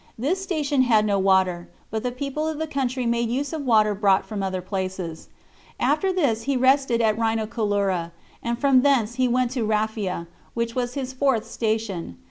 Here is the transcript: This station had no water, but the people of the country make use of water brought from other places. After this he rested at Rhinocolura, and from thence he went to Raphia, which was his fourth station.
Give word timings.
This 0.17 0.41
station 0.41 0.81
had 0.81 1.05
no 1.05 1.19
water, 1.19 1.69
but 1.91 2.01
the 2.01 2.11
people 2.11 2.47
of 2.47 2.57
the 2.57 2.65
country 2.65 3.05
make 3.05 3.29
use 3.29 3.53
of 3.53 3.63
water 3.67 3.93
brought 3.93 4.25
from 4.25 4.41
other 4.41 4.59
places. 4.59 5.29
After 5.79 6.11
this 6.11 6.41
he 6.49 6.57
rested 6.57 7.01
at 7.01 7.15
Rhinocolura, 7.19 8.11
and 8.41 8.57
from 8.57 8.81
thence 8.81 9.17
he 9.21 9.27
went 9.27 9.51
to 9.51 9.63
Raphia, 9.63 10.25
which 10.55 10.73
was 10.73 10.95
his 10.95 11.13
fourth 11.13 11.45
station. 11.47 12.17